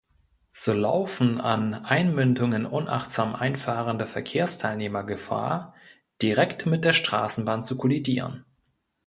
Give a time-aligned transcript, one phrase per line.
[0.51, 5.75] So laufen an Einmündungen unachtsam einfahrende Verkehrsteilnehmer Gefahr,
[6.23, 8.43] direkt mit der Straßenbahn zu kollidieren.